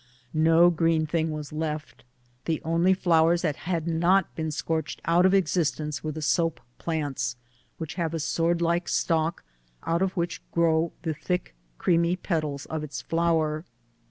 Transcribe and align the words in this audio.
No 0.33 0.71
green 0.71 1.05
thing 1.05 1.29
was 1.31 1.53
left. 1.53 2.05
The 2.45 2.59
only 2.65 2.95
flowers 2.95 3.43
that 3.43 3.55
had 3.69 3.85
not 3.85 4.33
been 4.33 4.49
scorched 4.49 4.99
out 5.05 5.27
of 5.27 5.35
existence 5.35 6.03
were 6.03 6.11
the 6.11 6.23
soap 6.23 6.59
plants, 6.79 7.35
which 7.77 7.93
have 8.01 8.15
a 8.15 8.19
sword 8.19 8.63
like 8.63 8.89
stalk, 8.89 9.43
out 9.83 10.01
of 10.01 10.15
wliich 10.15 10.39
grow 10.51 10.91
the 11.03 11.13
thick, 11.13 11.53
creamy 11.77 12.15
petals 12.15 12.65
of 12.65 12.83
its 12.83 12.99
flower. 13.03 13.63